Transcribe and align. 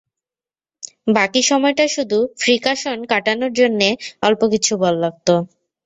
বাকি 1.15 1.41
সময়টা 1.43 1.85
শুধু 1.95 2.17
ফ্রিকাশন 2.41 2.97
কাটানোর 3.11 3.51
জন্যে 3.53 3.89
অল্প 4.21 4.41
কিছু 4.53 4.73
বল 4.81 4.95
লাগত। 5.03 5.27